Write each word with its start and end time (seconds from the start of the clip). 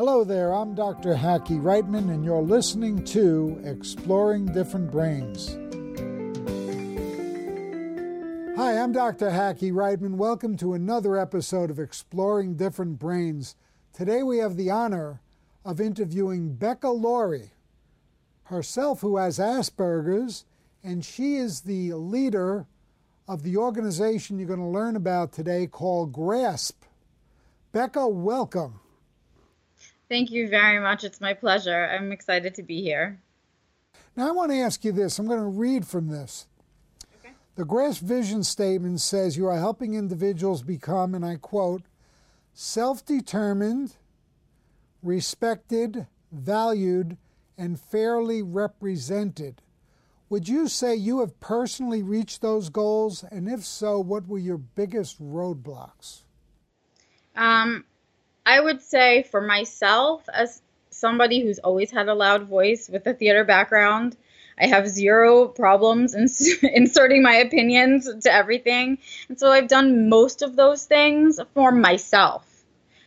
Hello 0.00 0.24
there, 0.24 0.54
I'm 0.54 0.74
Dr. 0.74 1.14
Hackie 1.14 1.58
Reitman, 1.58 2.08
and 2.08 2.24
you're 2.24 2.40
listening 2.40 3.04
to 3.04 3.60
Exploring 3.66 4.46
Different 4.46 4.90
Brains. 4.90 5.50
Hi, 8.56 8.78
I'm 8.78 8.92
Dr. 8.92 9.28
Hackie 9.28 9.72
Reitman. 9.72 10.14
Welcome 10.14 10.56
to 10.56 10.72
another 10.72 11.18
episode 11.18 11.70
of 11.70 11.78
Exploring 11.78 12.54
Different 12.54 12.98
Brains. 12.98 13.56
Today 13.92 14.22
we 14.22 14.38
have 14.38 14.56
the 14.56 14.70
honor 14.70 15.20
of 15.66 15.82
interviewing 15.82 16.54
Becca 16.54 16.88
Lory, 16.88 17.50
herself 18.44 19.02
who 19.02 19.18
has 19.18 19.38
Asperger's, 19.38 20.46
and 20.82 21.04
she 21.04 21.36
is 21.36 21.60
the 21.60 21.92
leader 21.92 22.64
of 23.28 23.42
the 23.42 23.58
organization 23.58 24.38
you're 24.38 24.48
going 24.48 24.60
to 24.60 24.64
learn 24.64 24.96
about 24.96 25.30
today 25.30 25.66
called 25.66 26.14
GRASP. 26.14 26.86
Becca, 27.72 28.08
welcome. 28.08 28.80
Thank 30.10 30.32
you 30.32 30.48
very 30.48 30.80
much. 30.80 31.04
It's 31.04 31.20
my 31.20 31.34
pleasure. 31.34 31.84
I'm 31.86 32.10
excited 32.10 32.56
to 32.56 32.64
be 32.64 32.82
here. 32.82 33.20
Now, 34.16 34.26
I 34.26 34.32
want 34.32 34.50
to 34.50 34.58
ask 34.58 34.84
you 34.84 34.90
this. 34.90 35.20
I'm 35.20 35.28
going 35.28 35.38
to 35.38 35.46
read 35.46 35.86
from 35.86 36.08
this. 36.08 36.48
Okay. 37.20 37.32
The 37.54 37.64
GRASP 37.64 38.02
vision 38.02 38.42
statement 38.42 39.00
says 39.00 39.36
you 39.36 39.46
are 39.46 39.56
helping 39.56 39.94
individuals 39.94 40.64
become, 40.64 41.14
and 41.14 41.24
I 41.24 41.36
quote, 41.36 41.82
self 42.52 43.04
determined, 43.06 43.94
respected, 45.00 46.08
valued, 46.32 47.16
and 47.56 47.78
fairly 47.78 48.42
represented. 48.42 49.62
Would 50.28 50.48
you 50.48 50.66
say 50.66 50.96
you 50.96 51.20
have 51.20 51.38
personally 51.38 52.02
reached 52.02 52.42
those 52.42 52.68
goals? 52.68 53.24
And 53.30 53.48
if 53.48 53.64
so, 53.64 54.00
what 54.00 54.26
were 54.26 54.38
your 54.38 54.58
biggest 54.58 55.22
roadblocks? 55.22 56.22
Um, 57.36 57.84
I 58.50 58.58
would 58.58 58.82
say 58.82 59.22
for 59.22 59.40
myself, 59.40 60.28
as 60.28 60.60
somebody 60.90 61.40
who's 61.40 61.60
always 61.60 61.92
had 61.92 62.08
a 62.08 62.14
loud 62.14 62.48
voice 62.48 62.88
with 62.88 63.06
a 63.06 63.14
theater 63.14 63.44
background, 63.44 64.16
I 64.58 64.66
have 64.66 64.88
zero 64.88 65.46
problems 65.46 66.14
in, 66.14 66.26
inserting 66.74 67.22
my 67.22 67.34
opinions 67.34 68.10
to 68.22 68.34
everything. 68.34 68.98
And 69.28 69.38
so 69.38 69.52
I've 69.52 69.68
done 69.68 70.08
most 70.08 70.42
of 70.42 70.56
those 70.56 70.84
things 70.84 71.38
for 71.54 71.70
myself. 71.70 72.44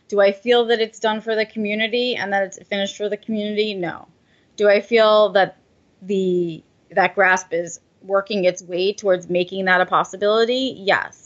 Do 0.08 0.18
I 0.18 0.32
feel 0.32 0.64
that 0.68 0.80
it's 0.80 0.98
done 0.98 1.20
for 1.20 1.36
the 1.36 1.44
community 1.44 2.16
and 2.16 2.32
that 2.32 2.44
it's 2.44 2.58
finished 2.66 2.96
for 2.96 3.10
the 3.10 3.18
community? 3.18 3.74
No. 3.74 4.08
Do 4.56 4.70
I 4.70 4.80
feel 4.80 5.32
that 5.32 5.58
the 6.00 6.64
that 6.90 7.14
grasp 7.14 7.52
is 7.52 7.80
working 8.00 8.44
its 8.46 8.62
way 8.62 8.94
towards 8.94 9.28
making 9.28 9.66
that 9.66 9.82
a 9.82 9.86
possibility? 9.86 10.74
Yes 10.78 11.20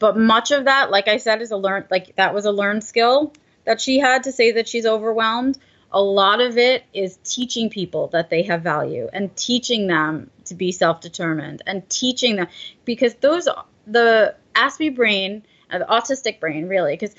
but 0.00 0.16
much 0.16 0.50
of 0.50 0.64
that 0.64 0.90
like 0.90 1.06
i 1.06 1.16
said 1.18 1.40
is 1.40 1.52
a 1.52 1.56
learned 1.56 1.86
like 1.88 2.16
that 2.16 2.34
was 2.34 2.44
a 2.44 2.50
learned 2.50 2.82
skill 2.82 3.32
that 3.64 3.80
she 3.80 3.98
had 3.98 4.24
to 4.24 4.32
say 4.32 4.52
that 4.52 4.68
she's 4.68 4.86
overwhelmed 4.86 5.58
a 5.94 6.02
lot 6.02 6.40
of 6.40 6.58
it 6.58 6.82
is 6.92 7.18
teaching 7.22 7.70
people 7.70 8.08
that 8.08 8.28
they 8.28 8.42
have 8.42 8.62
value 8.62 9.08
and 9.12 9.34
teaching 9.36 9.86
them 9.86 10.28
to 10.44 10.54
be 10.56 10.72
self-determined 10.72 11.62
and 11.66 11.88
teaching 11.88 12.34
them 12.36 12.48
because 12.84 13.14
those 13.14 13.48
the 13.86 14.34
aspie 14.54 14.94
brain 14.94 15.44
and 15.70 15.82
the 15.82 15.86
autistic 15.86 16.40
brain 16.40 16.68
really 16.68 16.94
because 16.94 17.14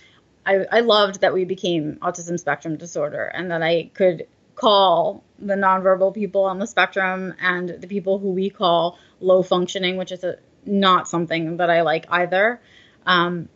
I, 0.45 0.65
I 0.71 0.79
loved 0.81 1.21
that 1.21 1.33
we 1.33 1.45
became 1.45 1.95
autism 2.01 2.37
spectrum 2.37 2.75
disorder 2.75 3.23
and 3.23 3.49
that 3.49 3.63
i 3.63 3.89
could 3.93 4.27
call 4.55 5.23
the 5.39 5.55
nonverbal 5.55 6.13
people 6.13 6.43
on 6.43 6.59
the 6.59 6.67
spectrum 6.67 7.33
and 7.39 7.69
the 7.69 7.87
people 7.87 8.19
who 8.19 8.31
we 8.31 8.49
call 8.49 8.99
low 9.21 9.41
functioning 9.41 9.95
which 9.95 10.11
is 10.11 10.23
a, 10.25 10.37
not 10.65 11.07
something 11.07 11.57
that 11.57 11.69
i 11.69 11.81
like 11.81 12.05
either. 12.09 12.59
Um, 13.05 13.49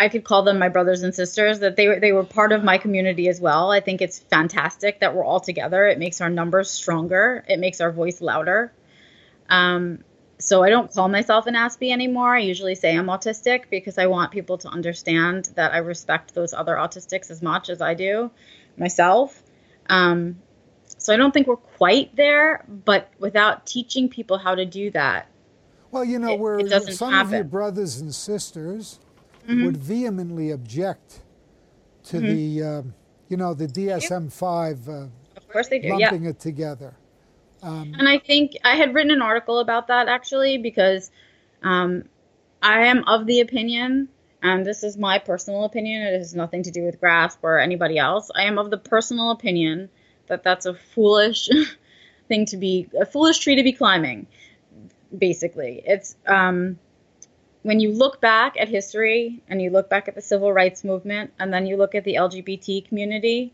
I 0.00 0.08
could 0.08 0.24
call 0.24 0.42
them 0.42 0.58
my 0.58 0.68
brothers 0.68 1.02
and 1.02 1.14
sisters. 1.14 1.60
That 1.60 1.76
they 1.76 1.88
were 1.88 2.00
they 2.00 2.12
were 2.12 2.24
part 2.24 2.52
of 2.52 2.62
my 2.62 2.78
community 2.78 3.28
as 3.28 3.40
well. 3.40 3.70
I 3.70 3.80
think 3.80 4.00
it's 4.00 4.18
fantastic 4.18 5.00
that 5.00 5.14
we're 5.14 5.24
all 5.24 5.40
together. 5.40 5.86
It 5.86 5.98
makes 5.98 6.20
our 6.20 6.30
numbers 6.30 6.70
stronger. 6.70 7.44
It 7.48 7.58
makes 7.58 7.80
our 7.80 7.90
voice 7.90 8.20
louder. 8.20 8.72
Um, 9.48 10.04
so 10.38 10.62
I 10.62 10.70
don't 10.70 10.92
call 10.92 11.08
myself 11.08 11.46
an 11.46 11.54
Aspie 11.54 11.92
anymore. 11.92 12.36
I 12.36 12.40
usually 12.40 12.76
say 12.76 12.96
I'm 12.96 13.06
autistic 13.06 13.64
because 13.70 13.98
I 13.98 14.06
want 14.06 14.30
people 14.30 14.58
to 14.58 14.68
understand 14.68 15.50
that 15.56 15.74
I 15.74 15.78
respect 15.78 16.34
those 16.34 16.54
other 16.54 16.76
autistics 16.76 17.30
as 17.30 17.42
much 17.42 17.68
as 17.68 17.80
I 17.80 17.94
do 17.94 18.30
myself. 18.76 19.42
Um, 19.88 20.38
so 20.98 21.12
I 21.12 21.16
don't 21.16 21.34
think 21.34 21.48
we're 21.48 21.56
quite 21.56 22.14
there, 22.14 22.64
but 22.68 23.10
without 23.18 23.66
teaching 23.66 24.08
people 24.08 24.38
how 24.38 24.54
to 24.54 24.64
do 24.64 24.90
that, 24.92 25.28
well, 25.90 26.04
you 26.04 26.18
know, 26.18 26.34
where 26.36 26.60
some 26.80 27.12
happen. 27.12 27.26
of 27.26 27.32
your 27.32 27.44
brothers 27.44 28.00
and 28.00 28.14
sisters 28.14 29.00
mm-hmm. 29.48 29.64
would 29.64 29.76
vehemently 29.76 30.50
object 30.50 31.20
to 32.04 32.16
mm-hmm. 32.16 32.26
the, 32.26 32.62
uh, 32.62 32.82
you 33.28 33.36
know, 33.36 33.54
the 33.54 33.66
DSM 33.66 34.32
five. 34.32 34.88
Uh, 34.88 35.06
of 35.36 35.48
course 35.48 35.68
they 35.68 35.78
do. 35.78 35.90
Lumping 35.90 36.24
yeah. 36.24 36.30
it 36.30 36.40
together. 36.40 36.94
Um, 37.62 37.94
and 37.98 38.08
I 38.08 38.18
think 38.18 38.52
I 38.64 38.76
had 38.76 38.94
written 38.94 39.10
an 39.10 39.22
article 39.22 39.58
about 39.58 39.88
that 39.88 40.06
actually 40.06 40.58
because 40.58 41.10
um, 41.62 42.04
I 42.62 42.86
am 42.86 43.02
of 43.08 43.26
the 43.26 43.40
opinion, 43.40 44.08
and 44.42 44.64
this 44.64 44.84
is 44.84 44.96
my 44.96 45.18
personal 45.18 45.64
opinion. 45.64 46.02
It 46.02 46.18
has 46.18 46.34
nothing 46.34 46.62
to 46.64 46.70
do 46.70 46.84
with 46.84 47.00
Grasp 47.00 47.40
or 47.42 47.58
anybody 47.58 47.98
else. 47.98 48.30
I 48.34 48.44
am 48.44 48.58
of 48.58 48.70
the 48.70 48.78
personal 48.78 49.32
opinion 49.32 49.88
that 50.28 50.44
that's 50.44 50.66
a 50.66 50.74
foolish 50.74 51.48
thing 52.28 52.46
to 52.46 52.56
be, 52.56 52.88
a 53.00 53.06
foolish 53.06 53.38
tree 53.38 53.56
to 53.56 53.62
be 53.64 53.72
climbing 53.72 54.28
basically. 55.16 55.82
It's 55.84 56.16
um, 56.26 56.78
when 57.62 57.80
you 57.80 57.92
look 57.92 58.20
back 58.20 58.56
at 58.58 58.68
history 58.68 59.42
and 59.48 59.60
you 59.60 59.70
look 59.70 59.90
back 59.90 60.08
at 60.08 60.14
the 60.14 60.22
civil 60.22 60.52
rights 60.52 60.84
movement 60.84 61.32
and 61.38 61.52
then 61.52 61.66
you 61.66 61.76
look 61.76 61.94
at 61.94 62.04
the 62.04 62.14
LGBT 62.14 62.86
community 62.86 63.52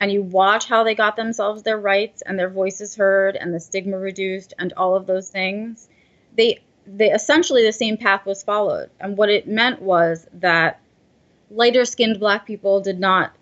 and 0.00 0.12
you 0.12 0.22
watch 0.22 0.66
how 0.66 0.84
they 0.84 0.94
got 0.94 1.16
themselves 1.16 1.62
their 1.62 1.78
rights 1.78 2.22
and 2.22 2.38
their 2.38 2.50
voices 2.50 2.94
heard 2.94 3.36
and 3.36 3.52
the 3.52 3.60
stigma 3.60 3.98
reduced 3.98 4.54
and 4.58 4.72
all 4.76 4.94
of 4.94 5.06
those 5.06 5.30
things, 5.30 5.88
they 6.36 6.60
they 6.86 7.10
essentially 7.10 7.64
the 7.64 7.72
same 7.72 7.98
path 7.98 8.24
was 8.24 8.42
followed. 8.42 8.88
And 8.98 9.16
what 9.16 9.28
it 9.28 9.46
meant 9.46 9.82
was 9.82 10.26
that 10.34 10.80
lighter 11.50 11.84
skinned 11.84 12.18
black 12.18 12.46
people 12.46 12.80
did 12.80 12.98
not 12.98 13.34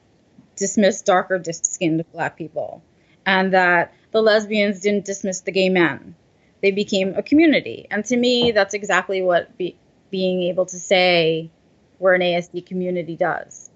dismiss 0.57 1.03
darker 1.03 1.41
skinned 1.53 2.05
black 2.13 2.37
people 2.37 2.83
and 3.25 3.53
that 3.53 3.93
the 4.13 4.23
lesbians 4.23 4.81
didn't 4.81 5.05
dismiss 5.05 5.41
the 5.41 5.53
gay 5.53 5.69
men 5.69 6.15
they 6.63 6.71
became 6.71 7.15
a 7.15 7.23
community. 7.23 7.87
And 7.91 8.05
to 8.07 8.17
me, 8.17 8.51
that's 8.53 8.75
exactly 8.75 9.23
what 9.23 9.57
be, 9.57 9.77
being 10.11 10.43
able 10.43 10.67
to 10.67 10.79
say 10.79 11.51
where 11.99 12.15
an 12.15 12.21
ASD 12.21 12.67
community 12.67 13.17
does. 13.17 13.71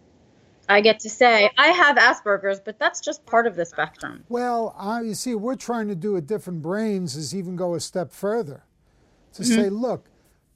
I 0.69 0.81
get 0.83 1.01
to 1.01 1.11
say 1.11 1.51
I 1.59 1.69
have 1.69 1.97
Asperger's, 1.97 2.61
but 2.61 2.79
that's 2.79 3.01
just 3.01 3.27
part 3.27 3.47
of 3.47 3.57
the 3.57 3.65
spectrum. 3.65 4.25
Well, 4.29 4.75
uh, 4.79 5.01
you 5.03 5.15
see, 5.15 5.35
we're 5.35 5.57
trying 5.57 5.89
to 5.89 5.97
do 5.97 6.17
at 6.17 6.27
different 6.27 6.63
brains 6.63 7.17
is 7.17 7.35
even 7.35 7.57
go 7.57 7.75
a 7.75 7.81
step 7.81 8.13
further 8.13 8.63
to 9.35 9.43
mm-hmm. 9.43 9.53
say, 9.53 9.69
look, 9.69 10.07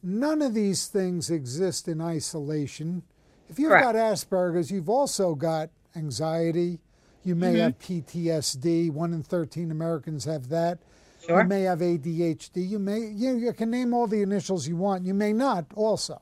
none 0.03 0.41
of 0.41 0.55
these 0.55 0.87
things 0.87 1.31
exist 1.31 1.89
in 1.89 2.01
isolation. 2.01 3.03
If 3.49 3.59
you've 3.59 3.71
Correct. 3.71 3.85
got 3.85 3.95
Asperger's, 3.97 4.71
you've 4.71 4.89
also 4.89 5.35
got 5.35 5.71
anxiety. 5.97 6.79
You 7.25 7.35
may 7.35 7.55
mm-hmm. 7.55 7.61
have 7.61 7.79
PTSD. 7.81 8.93
One 8.93 9.13
in 9.13 9.25
13 9.25 9.73
Americans 9.73 10.27
have 10.27 10.49
that. 10.51 10.79
Sure. 11.27 11.43
You 11.43 11.49
may 11.49 11.63
have 11.63 11.81
ADHD. 11.81 12.69
You 12.69 12.79
may 12.79 13.01
you, 13.01 13.37
you 13.37 13.53
can 13.53 13.71
name 13.71 13.95
all 13.95 14.07
the 14.07 14.23
initials 14.23 14.69
you 14.69 14.77
want. 14.77 15.07
You 15.07 15.15
may 15.15 15.33
not 15.33 15.67
also, 15.75 16.21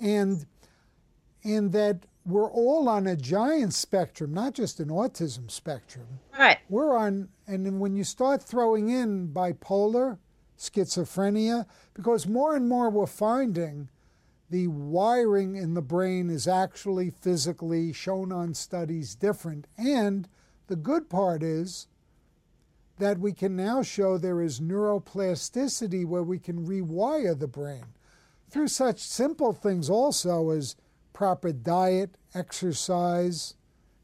and 0.00 0.44
and 1.42 1.72
that 1.72 2.06
we're 2.26 2.50
all 2.50 2.88
on 2.88 3.06
a 3.06 3.16
giant 3.16 3.74
spectrum, 3.74 4.32
not 4.32 4.54
just 4.54 4.80
an 4.80 4.88
autism 4.88 5.50
spectrum. 5.50 6.06
Right. 6.38 6.58
We're 6.68 6.96
on, 6.96 7.28
and 7.46 7.66
then 7.66 7.78
when 7.78 7.96
you 7.96 8.04
start 8.04 8.42
throwing 8.42 8.88
in 8.88 9.28
bipolar, 9.28 10.18
schizophrenia, 10.58 11.66
because 11.92 12.26
more 12.26 12.56
and 12.56 12.68
more 12.68 12.88
we're 12.88 13.06
finding 13.06 13.90
the 14.50 14.68
wiring 14.68 15.56
in 15.56 15.74
the 15.74 15.82
brain 15.82 16.30
is 16.30 16.46
actually 16.46 17.10
physically 17.10 17.92
shown 17.92 18.32
on 18.32 18.54
studies 18.54 19.14
different. 19.14 19.66
And 19.76 20.28
the 20.66 20.76
good 20.76 21.10
part 21.10 21.42
is 21.42 21.88
that 22.98 23.18
we 23.18 23.32
can 23.32 23.56
now 23.56 23.82
show 23.82 24.16
there 24.18 24.40
is 24.40 24.60
neuroplasticity 24.60 26.06
where 26.06 26.22
we 26.22 26.38
can 26.38 26.66
rewire 26.66 27.38
the 27.38 27.48
brain 27.48 27.84
through 28.50 28.68
such 28.68 29.00
simple 29.00 29.52
things 29.52 29.90
also 29.90 30.50
as 30.50 30.76
proper 31.12 31.52
diet, 31.52 32.16
exercise, 32.34 33.54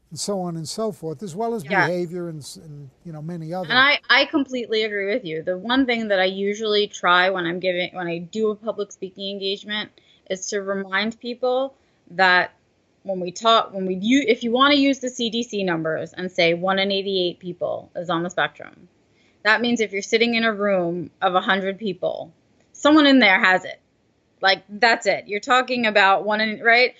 and 0.09 0.19
so 0.19 0.41
on 0.41 0.57
and 0.57 0.67
so 0.67 0.91
forth, 0.91 1.23
as 1.23 1.35
well 1.35 1.53
as 1.53 1.63
yes. 1.63 1.87
behavior 1.87 2.27
and, 2.27 2.45
and, 2.63 2.89
you 3.05 3.13
know 3.13 3.21
many 3.21 3.53
other. 3.53 3.69
And 3.69 3.79
I, 3.79 3.99
I 4.09 4.25
completely 4.25 4.83
agree 4.83 5.13
with 5.13 5.23
you. 5.23 5.41
The 5.41 5.57
one 5.57 5.85
thing 5.85 6.09
that 6.09 6.19
I 6.19 6.25
usually 6.25 6.87
try 6.87 7.29
when 7.29 7.45
I'm 7.45 7.59
giving 7.59 7.93
when 7.93 8.07
I 8.07 8.19
do 8.19 8.49
a 8.49 8.55
public 8.55 8.91
speaking 8.91 9.31
engagement 9.31 9.89
is 10.29 10.47
to 10.47 10.61
remind 10.61 11.19
people 11.19 11.75
that 12.11 12.51
when 13.03 13.19
we 13.19 13.31
talk 13.31 13.73
when 13.73 13.85
we 13.85 13.95
use 13.95 14.25
if 14.27 14.43
you 14.43 14.51
want 14.51 14.73
to 14.73 14.79
use 14.79 14.99
the 14.99 15.07
CDC 15.07 15.65
numbers 15.65 16.13
and 16.13 16.31
say 16.31 16.53
1 16.53 16.79
in 16.79 16.91
88 16.91 17.39
people 17.39 17.91
is 17.95 18.09
on 18.09 18.23
the 18.23 18.29
spectrum 18.29 18.87
that 19.43 19.61
means 19.61 19.79
if 19.79 19.91
you're 19.91 20.01
sitting 20.01 20.35
in 20.35 20.43
a 20.43 20.53
room 20.53 21.09
of 21.21 21.33
100 21.33 21.79
people 21.79 22.31
someone 22.81 23.05
in 23.05 23.19
there 23.19 23.39
has 23.39 23.63
it. 23.63 23.79
Like 24.41 24.63
that's 24.67 25.05
it. 25.05 25.27
You're 25.27 25.39
talking 25.39 25.85
about 25.85 26.25
one 26.25 26.41
in 26.41 26.61
right? 26.63 26.95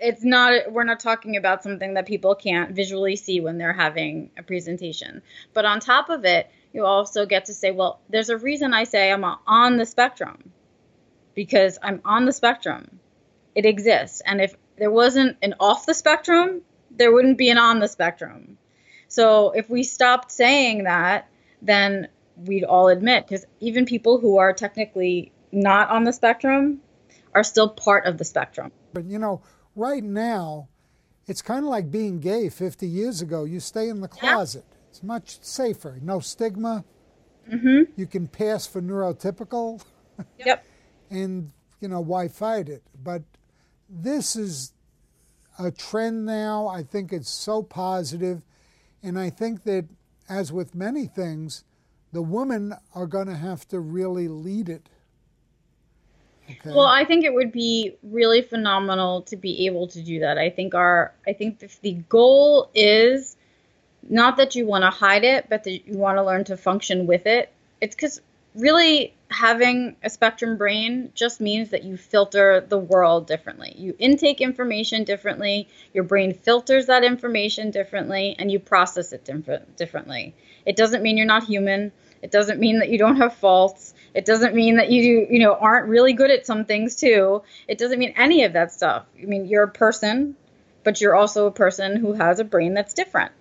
It's 0.00 0.24
not 0.24 0.72
we're 0.72 0.84
not 0.84 1.00
talking 1.00 1.36
about 1.36 1.62
something 1.62 1.94
that 1.94 2.06
people 2.06 2.34
can't 2.34 2.74
visually 2.74 3.16
see 3.16 3.40
when 3.40 3.58
they're 3.58 3.72
having 3.72 4.30
a 4.38 4.42
presentation. 4.42 5.22
But 5.52 5.64
on 5.64 5.80
top 5.80 6.08
of 6.08 6.24
it 6.24 6.50
you 6.72 6.84
also 6.84 7.26
get 7.26 7.46
to 7.46 7.54
say 7.54 7.70
well 7.70 8.00
there's 8.08 8.30
a 8.30 8.38
reason 8.38 8.74
i 8.74 8.82
say 8.82 9.12
i'm 9.12 9.24
on 9.24 9.76
the 9.76 9.86
spectrum 9.86 10.52
because 11.34 11.78
i'm 11.82 12.00
on 12.04 12.24
the 12.26 12.32
spectrum. 12.32 13.00
It 13.54 13.66
exists. 13.66 14.20
And 14.24 14.40
if 14.40 14.54
there 14.78 14.90
wasn't 14.90 15.36
an 15.42 15.54
off 15.60 15.86
the 15.86 15.94
spectrum 15.94 16.62
there 16.90 17.12
wouldn't 17.12 17.38
be 17.38 17.50
an 17.50 17.58
on 17.58 17.80
the 17.80 17.88
spectrum 17.88 18.56
so 19.08 19.50
if 19.50 19.68
we 19.68 19.82
stopped 19.82 20.30
saying 20.30 20.84
that 20.84 21.28
then 21.62 22.08
we'd 22.36 22.64
all 22.64 22.88
admit 22.88 23.26
because 23.26 23.44
even 23.60 23.84
people 23.86 24.18
who 24.18 24.38
are 24.38 24.52
technically 24.52 25.32
not 25.52 25.88
on 25.90 26.04
the 26.04 26.12
spectrum 26.12 26.80
are 27.34 27.44
still 27.44 27.68
part 27.68 28.06
of 28.06 28.18
the 28.18 28.24
spectrum 28.24 28.70
but 28.92 29.04
you 29.04 29.18
know 29.18 29.40
right 29.74 30.04
now, 30.04 30.68
it's 31.26 31.42
kind 31.42 31.64
of 31.64 31.70
like 31.70 31.90
being 31.90 32.20
gay 32.20 32.48
50 32.48 32.86
years 32.86 33.22
ago. 33.22 33.44
You 33.44 33.60
stay 33.60 33.88
in 33.88 34.00
the 34.00 34.08
closet. 34.08 34.64
Yeah. 34.68 34.76
It's 34.90 35.02
much 35.02 35.38
safer. 35.42 35.98
No 36.00 36.20
stigma. 36.20 36.84
Mm-hmm. 37.50 37.92
You 37.96 38.06
can 38.06 38.28
pass 38.28 38.66
for 38.66 38.80
neurotypical. 38.80 39.82
Yep. 40.44 40.64
and, 41.10 41.50
you 41.80 41.88
know, 41.88 42.00
why 42.00 42.28
fight 42.28 42.68
it? 42.68 42.82
But 43.02 43.22
this 44.02 44.36
is 44.36 44.72
a 45.58 45.70
trend 45.70 46.26
now. 46.26 46.66
I 46.66 46.82
think 46.82 47.12
it's 47.12 47.30
so 47.30 47.62
positive, 47.62 48.42
And 49.02 49.18
I 49.18 49.30
think 49.30 49.64
that, 49.64 49.86
as 50.28 50.52
with 50.52 50.74
many 50.74 51.06
things, 51.06 51.64
the 52.12 52.22
women 52.22 52.74
are 52.94 53.06
going 53.06 53.26
to 53.26 53.36
have 53.36 53.68
to 53.68 53.80
really 53.80 54.28
lead 54.28 54.68
it 54.68 54.88
Okay. 56.50 56.70
Well, 56.70 56.86
I 56.86 57.04
think 57.04 57.24
it 57.24 57.32
would 57.32 57.52
be 57.52 57.96
really 58.02 58.42
phenomenal 58.42 59.22
to 59.22 59.36
be 59.36 59.66
able 59.66 59.88
to 59.88 60.02
do 60.02 60.20
that. 60.20 60.36
I 60.36 60.50
think 60.50 60.74
our 60.74 61.14
I 61.26 61.32
think 61.32 61.64
the 61.80 61.94
goal 62.08 62.70
is 62.74 63.36
not 64.08 64.36
that 64.36 64.54
you 64.54 64.66
want 64.66 64.84
to 64.84 64.90
hide 64.90 65.24
it, 65.24 65.46
but 65.48 65.64
that 65.64 65.86
you 65.86 65.96
want 65.96 66.18
to 66.18 66.22
learn 66.22 66.44
to 66.44 66.56
function 66.56 67.06
with 67.06 67.26
it. 67.26 67.50
It's 67.80 67.96
cuz 67.96 68.20
really 68.54 69.14
having 69.34 69.96
a 70.02 70.08
spectrum 70.08 70.56
brain 70.56 71.10
just 71.14 71.40
means 71.40 71.70
that 71.70 71.82
you 71.84 71.96
filter 71.96 72.64
the 72.66 72.78
world 72.78 73.26
differently. 73.26 73.74
You 73.76 73.94
intake 73.98 74.40
information 74.40 75.04
differently, 75.04 75.68
your 75.92 76.04
brain 76.04 76.32
filters 76.32 76.86
that 76.86 77.04
information 77.04 77.70
differently, 77.70 78.36
and 78.38 78.50
you 78.50 78.60
process 78.60 79.12
it 79.12 79.24
different, 79.24 79.76
differently. 79.76 80.34
It 80.64 80.76
doesn't 80.76 81.02
mean 81.02 81.16
you're 81.16 81.26
not 81.26 81.44
human. 81.44 81.92
It 82.22 82.30
doesn't 82.30 82.60
mean 82.60 82.78
that 82.78 82.88
you 82.88 82.98
don't 82.98 83.16
have 83.16 83.34
faults. 83.34 83.92
It 84.14 84.24
doesn't 84.24 84.54
mean 84.54 84.76
that 84.76 84.90
you 84.90 85.26
you 85.28 85.40
know 85.40 85.54
aren't 85.54 85.88
really 85.88 86.12
good 86.12 86.30
at 86.30 86.46
some 86.46 86.64
things 86.64 86.94
too. 86.94 87.42
It 87.66 87.78
doesn't 87.78 87.98
mean 87.98 88.14
any 88.16 88.44
of 88.44 88.52
that 88.52 88.72
stuff. 88.72 89.04
I 89.20 89.26
mean, 89.26 89.46
you're 89.46 89.64
a 89.64 89.68
person, 89.68 90.36
but 90.84 91.00
you're 91.00 91.16
also 91.16 91.46
a 91.46 91.52
person 91.52 91.96
who 91.96 92.12
has 92.12 92.38
a 92.38 92.44
brain 92.44 92.74
that's 92.74 92.94
different. 92.94 93.32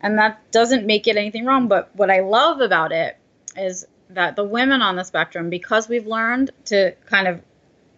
And 0.00 0.18
that 0.18 0.50
doesn't 0.50 0.84
make 0.84 1.06
it 1.06 1.16
anything 1.16 1.46
wrong, 1.46 1.68
but 1.68 1.94
what 1.94 2.10
I 2.10 2.20
love 2.20 2.60
about 2.60 2.92
it 2.92 3.16
is 3.56 3.86
that 4.14 4.36
the 4.36 4.44
women 4.44 4.82
on 4.82 4.96
the 4.96 5.04
spectrum 5.04 5.50
because 5.50 5.88
we've 5.88 6.06
learned 6.06 6.50
to 6.66 6.92
kind 7.06 7.28
of 7.28 7.40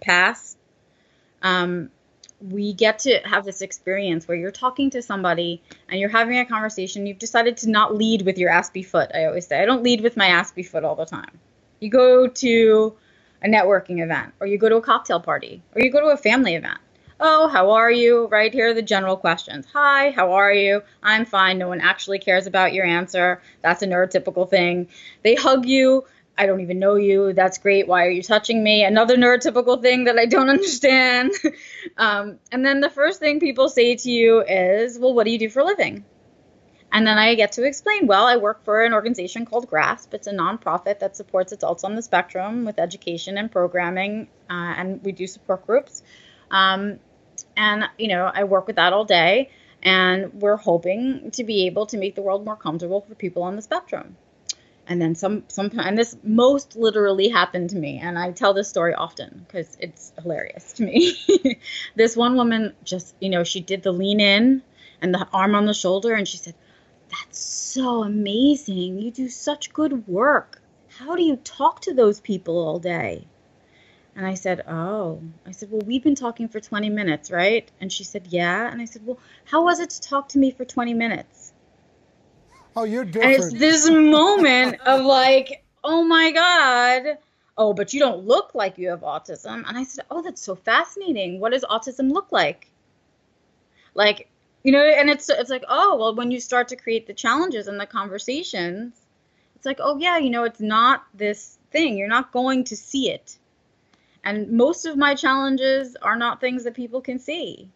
pass 0.01 0.57
um, 1.43 1.91
we 2.41 2.73
get 2.73 3.01
to 3.01 3.19
have 3.25 3.45
this 3.45 3.63
experience 3.63 4.27
where 4.29 4.37
you're 4.37 4.51
talking 4.51 4.91
to 4.91 5.03
somebody 5.03 5.63
and 5.89 6.01
you're 6.01 6.11
having 6.11 6.39
a 6.39 6.45
conversation. 6.45 7.07
You've 7.07 7.19
decided 7.19 7.57
to 7.59 7.71
not 7.71 7.95
lead 7.95 8.23
with 8.23 8.39
your 8.39 8.51
Aspie 8.51 8.85
foot. 8.85 9.11
I 9.15 9.25
always 9.25 9.47
say 9.47 9.63
I 9.63 9.65
don't 9.65 9.83
lead 9.83 10.01
with 10.03 10.17
my 10.17 10.29
Aspie 10.29 10.67
foot 10.67 10.85
all 10.85 10.97
the 10.97 11.07
time. 11.07 11.41
You 11.81 11.91
go 11.91 12.27
to 12.27 12.97
a 13.43 13.49
networking 13.49 14.03
event, 14.03 14.33
or 14.41 14.47
you 14.47 14.59
go 14.59 14.69
to 14.69 14.77
a 14.77 14.83
cocktail 14.83 15.21
party, 15.21 15.63
or 15.75 15.83
you 15.83 15.91
go 15.91 16.01
to 16.01 16.07
a 16.07 16.17
family 16.17 16.55
event. 16.55 16.79
Oh, 17.21 17.49
how 17.49 17.71
are 17.73 17.91
you? 17.91 18.27
Right 18.27 18.53
here 18.53 18.69
are 18.69 18.75
the 18.75 18.83
general 18.83 19.17
questions. 19.17 19.67
Hi, 19.73 20.11
how 20.11 20.33
are 20.33 20.53
you? 20.53 20.83
I'm 21.03 21.25
fine. 21.25 21.59
No 21.59 21.69
one 21.69 21.81
actually 21.81 22.19
cares 22.19 22.47
about 22.47 22.73
your 22.73 22.85
answer. 22.85 23.41
That's 23.63 23.83
a 23.83 23.87
neurotypical 23.87 24.51
thing. 24.51 24.89
They 25.23 25.35
hug 25.35 25.67
you 25.67 26.05
I 26.37 26.47
don't 26.47 26.61
even 26.61 26.79
know 26.79 26.97
you. 26.97 27.33
That's 27.33 27.59
great. 27.59 27.87
Why 27.87 28.07
are 28.07 28.11
you 28.11 28.23
touching 28.23 28.63
me? 28.63 28.85
Another 28.85 29.17
neurotypical 29.17 29.81
thing 29.81 30.05
that 30.05 30.19
I 30.19 30.27
don't 30.27 30.51
understand. 30.57 31.33
um, 31.97 32.39
and 32.51 32.65
then 32.65 32.81
the 32.81 32.91
first 32.91 33.21
thing 33.21 33.41
people 33.41 33.69
say 33.69 33.97
to 33.97 34.11
you 34.11 34.43
is, 34.43 34.99
Well, 34.99 35.15
what 35.15 35.25
do 35.25 35.31
you 35.31 35.39
do 35.39 35.49
for 35.49 35.61
a 35.61 35.65
living? 35.65 36.05
And 36.93 37.07
then 37.07 37.19
I 37.19 37.35
get 37.35 37.53
to 37.53 37.65
explain, 37.65 38.07
Well, 38.07 38.25
I 38.25 38.37
work 38.37 38.65
for 38.65 38.85
an 38.85 38.95
organization 38.95 39.47
called 39.47 39.69
GRASP. 39.69 40.15
It's 40.15 40.27
a 40.27 40.33
nonprofit 40.33 41.01
that 41.01 41.17
supports 41.17 41.53
adults 41.53 41.85
on 41.85 41.95
the 41.95 42.03
spectrum 42.03 42.65
with 42.65 42.79
education 42.79 43.39
and 43.39 43.51
programming, 43.51 44.29
uh, 44.51 44.75
and 44.77 45.03
we 45.05 45.13
do 45.13 45.27
support 45.27 45.67
groups. 45.67 46.03
Um, 46.55 47.01
and, 47.57 47.85
you 47.99 48.09
know, 48.09 48.31
I 48.33 48.45
work 48.45 48.69
with 48.69 48.77
that 48.77 48.93
all 48.93 49.05
day, 49.05 49.51
and 49.83 50.33
we're 50.35 50.57
hoping 50.57 51.33
to 51.33 51.43
be 51.43 51.67
able 51.67 51.87
to 51.87 51.99
make 51.99 52.15
the 52.15 52.23
world 52.23 52.45
more 52.45 52.57
comfortable 52.57 53.01
for 53.01 53.17
people 53.17 53.43
on 53.43 53.57
the 53.57 53.63
spectrum. 53.63 54.17
And 54.87 55.03
then 55.03 55.15
some 55.15 55.45
some 55.49 55.71
and 55.79 55.97
this 55.97 56.17
most 56.23 56.77
literally 56.77 57.29
happened 57.29 57.71
to 57.71 57.77
me 57.77 57.99
and 57.99 58.19
i 58.19 58.33
tell 58.33 58.53
this 58.53 58.69
story 58.69 58.93
often 58.93 59.47
because 59.47 59.79
it's 59.81 60.13
hilarious 60.23 60.75
to 60.75 60.85
me. 60.85 61.17
This 61.95 62.15
one 62.15 62.37
woman 62.37 62.75
just 62.85 63.15
you 63.19 63.31
know 63.31 63.45
she 63.45 63.61
did 63.61 63.83
the 63.83 63.93
lean 63.93 64.21
in 64.21 64.63
and 65.01 65.15
the 65.15 65.27
arm 65.33 65.55
on 65.55 65.65
the 65.65 65.73
shoulder 65.73 66.13
and 66.13 66.29
she 66.29 66.37
said 66.37 66.55
that's 67.09 67.39
so 67.39 68.03
amazing. 68.03 68.99
You 68.99 69.11
do 69.11 69.31
such 69.31 69.73
good 69.73 70.07
work. 70.07 70.61
How 70.99 71.17
do 71.17 71.23
you 71.23 71.37
talk 71.37 71.81
to 71.83 71.95
those 71.95 72.21
people 72.21 72.59
all 72.59 72.79
day 72.79 73.27
and 74.17 74.27
i 74.27 74.35
said 74.35 74.63
oh 74.69 75.21
i 75.47 75.51
said 75.51 75.71
well 75.71 75.83
we've 75.87 76.03
been 76.03 76.15
talking 76.15 76.49
for 76.49 76.61
20 76.61 76.89
minutes 76.91 77.31
right 77.31 77.71
and 77.81 77.93
she 77.93 78.05
said 78.05 78.27
yeah 78.29 78.71
and 78.71 78.81
i 78.81 78.85
said 78.85 79.05
well 79.05 79.19
how 79.45 79.65
was 79.65 79.81
it 79.81 79.91
to 79.91 80.01
talk 80.01 80.29
to 80.29 80.39
me 80.39 80.51
for 80.51 80.65
20 80.65 80.95
minutes 80.95 81.53
Oh, 82.77 82.85
you're 82.85 83.05
different. 83.05 83.35
And 83.35 83.45
it's 83.45 83.53
this 83.53 83.91
moment 83.91 84.81
of 84.81 85.05
like, 85.05 85.65
oh 85.85 86.03
my 86.03 86.33
God. 86.33 87.19
Oh, 87.57 87.73
but 87.73 87.95
you 87.95 88.01
don't 88.01 88.25
look 88.25 88.55
like 88.55 88.79
you 88.79 88.89
have 88.89 89.03
autism. 89.03 89.63
And 89.69 89.79
I 89.79 89.85
said, 89.85 90.05
oh, 90.11 90.23
that's 90.23 90.43
so 90.43 90.57
fascinating. 90.57 91.39
What 91.39 91.53
does 91.53 91.65
autism 91.65 92.11
look 92.11 92.33
like? 92.33 92.69
Like, 93.95 94.29
you 94.65 94.73
know, 94.73 94.83
and 94.83 95.09
it's 95.09 95.29
it's 95.29 95.51
like, 95.51 95.65
oh, 95.69 95.97
well, 95.97 96.17
when 96.17 96.33
you 96.33 96.41
start 96.41 96.69
to 96.69 96.77
create 96.77 97.07
the 97.07 97.15
challenges 97.15 97.69
and 97.69 97.79
the 97.79 97.87
conversations, 97.87 98.93
it's 99.55 99.67
like, 99.67 99.79
oh 99.81 99.99
yeah, 99.99 100.19
you 100.19 100.31
know, 100.31 100.43
it's 100.43 100.61
not 100.61 101.05
this 101.15 101.59
thing. 101.71 101.97
You're 101.97 102.09
not 102.09 102.33
going 102.33 102.65
to 102.65 102.77
see 102.77 103.11
it. 103.11 103.39
And 104.25 104.53
most 104.53 104.87
of 104.87 104.97
my 104.97 105.15
challenges 105.15 105.97
are 106.01 106.17
not 106.17 106.41
things 106.41 106.65
that 106.65 106.75
people 106.75 107.03
can 107.03 107.19
see. 107.19 107.69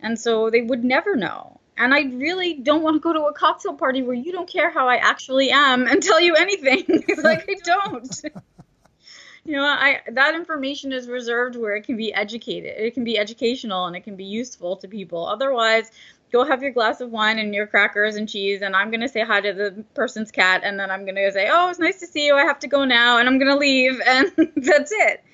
And 0.00 0.18
so 0.18 0.50
they 0.50 0.62
would 0.62 0.84
never 0.84 1.16
know. 1.16 1.58
And 1.76 1.92
I 1.92 2.02
really 2.02 2.54
don't 2.54 2.82
want 2.82 2.96
to 2.96 3.00
go 3.00 3.12
to 3.12 3.24
a 3.24 3.32
cocktail 3.32 3.74
party 3.74 4.02
where 4.02 4.14
you 4.14 4.32
don't 4.32 4.48
care 4.48 4.70
how 4.70 4.88
I 4.88 4.96
actually 4.96 5.50
am 5.50 5.86
and 5.88 6.02
tell 6.10 6.20
you 6.20 6.36
anything. 6.36 7.04
like 7.22 7.44
I 7.48 7.54
don't. 7.64 8.20
you 9.44 9.56
know, 9.56 9.64
I 9.64 10.00
that 10.12 10.36
information 10.36 10.92
is 10.92 11.08
reserved 11.08 11.56
where 11.56 11.74
it 11.74 11.82
can 11.82 11.96
be 11.96 12.14
educated. 12.14 12.74
It 12.78 12.94
can 12.94 13.02
be 13.02 13.18
educational 13.18 13.86
and 13.86 13.96
it 13.96 14.02
can 14.02 14.14
be 14.14 14.24
useful 14.24 14.76
to 14.76 14.88
people. 14.88 15.26
Otherwise, 15.26 15.90
go 16.32 16.44
have 16.44 16.62
your 16.62 16.72
glass 16.72 17.00
of 17.00 17.10
wine 17.10 17.38
and 17.38 17.52
your 17.52 17.66
crackers 17.66 18.14
and 18.14 18.28
cheese 18.28 18.62
and 18.62 18.76
I'm 18.76 18.90
going 18.90 19.00
to 19.00 19.08
say 19.08 19.24
hi 19.24 19.40
to 19.40 19.52
the 19.52 19.84
person's 19.94 20.30
cat 20.30 20.62
and 20.64 20.78
then 20.78 20.90
I'm 20.90 21.04
going 21.04 21.16
to 21.16 21.32
say, 21.32 21.48
"Oh, 21.50 21.68
it's 21.68 21.80
nice 21.80 21.98
to 22.00 22.06
see 22.06 22.26
you. 22.26 22.34
I 22.36 22.42
have 22.42 22.60
to 22.60 22.68
go 22.68 22.84
now." 22.84 23.18
And 23.18 23.28
I'm 23.28 23.38
going 23.38 23.50
to 23.50 23.56
leave 23.58 24.00
and 24.06 24.32
that's 24.56 24.92
it. 24.92 25.24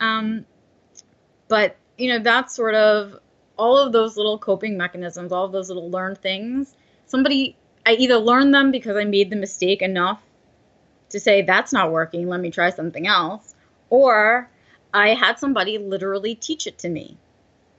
Um 0.00 0.46
but, 1.48 1.76
you 1.96 2.08
know, 2.08 2.18
that's 2.18 2.54
sort 2.54 2.74
of 2.74 3.18
all 3.56 3.78
of 3.78 3.92
those 3.92 4.16
little 4.16 4.38
coping 4.38 4.76
mechanisms, 4.76 5.32
all 5.32 5.44
of 5.44 5.52
those 5.52 5.68
little 5.68 5.90
learned 5.90 6.18
things, 6.18 6.74
somebody, 7.06 7.56
I 7.86 7.92
either 7.92 8.16
learned 8.16 8.52
them 8.52 8.70
because 8.70 8.96
I 8.96 9.04
made 9.04 9.30
the 9.30 9.36
mistake 9.36 9.82
enough 9.82 10.20
to 11.10 11.20
say, 11.20 11.42
that's 11.42 11.72
not 11.72 11.92
working, 11.92 12.28
let 12.28 12.40
me 12.40 12.50
try 12.50 12.70
something 12.70 13.06
else, 13.06 13.54
or 13.90 14.50
I 14.92 15.10
had 15.10 15.38
somebody 15.38 15.78
literally 15.78 16.34
teach 16.34 16.66
it 16.66 16.78
to 16.80 16.88
me 16.88 17.16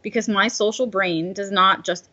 because 0.02 0.30
my 0.30 0.48
social 0.48 0.88
brain 0.88 1.34
does 1.34 1.52
not 1.52 1.84
just 1.84 2.10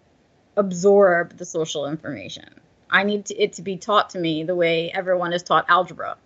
absorb 0.56 1.36
the 1.36 1.44
social 1.44 1.86
information. 1.86 2.60
I 2.90 3.04
need 3.04 3.26
to, 3.26 3.34
it 3.36 3.54
to 3.54 3.62
be 3.62 3.76
taught 3.76 4.10
to 4.10 4.18
me 4.18 4.44
the 4.44 4.54
way 4.54 4.90
everyone 4.92 5.32
is 5.32 5.42
taught 5.42 5.66
algebra. 5.68 6.16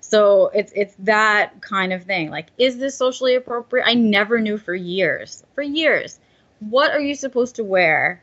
So 0.00 0.50
it's 0.54 0.72
it's 0.74 0.94
that 1.00 1.60
kind 1.60 1.92
of 1.92 2.04
thing. 2.04 2.30
Like, 2.30 2.48
is 2.56 2.78
this 2.78 2.96
socially 2.96 3.34
appropriate? 3.34 3.86
I 3.86 3.94
never 3.94 4.40
knew 4.40 4.58
for 4.58 4.74
years. 4.74 5.44
For 5.54 5.62
years 5.62 6.18
what 6.60 6.90
are 6.90 7.00
you 7.00 7.14
supposed 7.14 7.56
to 7.56 7.64
wear 7.64 8.22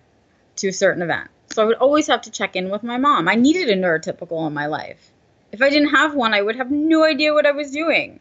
to 0.58 0.68
a 0.68 0.74
certain 0.74 1.02
event? 1.02 1.30
So 1.52 1.64
I 1.64 1.66
would 1.66 1.78
always 1.78 2.08
have 2.08 2.24
to 2.24 2.32
check 2.32 2.56
in 2.56 2.70
with 2.70 2.84
my 2.84 2.98
mom. 2.98 3.28
I 3.28 3.36
needed 3.36 3.70
a 3.70 3.76
neurotypical 3.76 4.46
in 4.48 4.54
my 4.54 4.66
life. 4.66 5.12
If 5.52 5.62
I 5.62 5.70
didn't 5.70 5.90
have 5.90 6.16
one, 6.16 6.34
I 6.34 6.42
would 6.42 6.58
have 6.58 6.72
no 6.72 7.06
idea 7.06 7.34
what 7.34 7.46
I 7.46 7.52
was 7.52 7.72
doing. 7.72 8.20